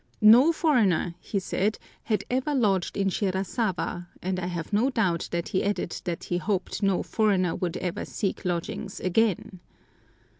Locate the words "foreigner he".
0.51-1.37